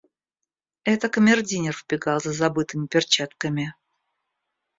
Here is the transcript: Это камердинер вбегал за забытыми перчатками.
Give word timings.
Это 0.83 1.09
камердинер 1.15 1.75
вбегал 1.79 2.19
за 2.19 2.33
забытыми 2.33 2.87
перчатками. 2.87 3.71